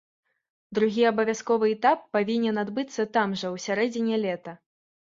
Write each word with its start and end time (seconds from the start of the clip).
Другі 0.77 1.01
абавязковы 1.11 1.65
этап 1.75 1.99
павінен 2.17 2.55
адбыцца 2.65 3.01
там 3.15 3.29
жа 3.41 3.45
ў 3.55 3.67
сярэдзіне 3.69 4.15
лета. 4.27 4.61